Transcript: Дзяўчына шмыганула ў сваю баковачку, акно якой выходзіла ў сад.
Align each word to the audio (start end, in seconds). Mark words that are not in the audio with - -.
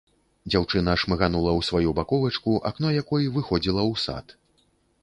Дзяўчына 0.51 0.95
шмыганула 1.03 1.51
ў 1.51 1.61
сваю 1.69 1.93
баковачку, 2.01 2.57
акно 2.71 2.87
якой 3.01 3.31
выходзіла 3.39 3.81
ў 3.91 3.93
сад. 4.07 4.27